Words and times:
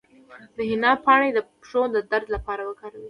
د 0.55 0.57
حنا 0.69 0.91
پاڼې 1.05 1.29
د 1.33 1.39
پښو 1.61 1.81
د 1.95 1.97
درد 2.11 2.27
لپاره 2.35 2.61
وکاروئ 2.69 2.99